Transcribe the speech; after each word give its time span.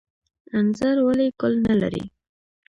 انځر 0.57 0.97
ولې 1.07 1.27
ګل 1.39 1.53
نلري؟ 1.67 2.03